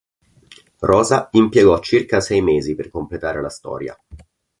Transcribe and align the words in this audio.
Rosa 0.79 1.27
impiegò 1.33 1.79
circa 1.79 2.21
sei 2.21 2.41
mesi 2.41 2.73
per 2.73 2.89
completare 2.89 3.39
la 3.39 3.51
storia. 3.51 3.95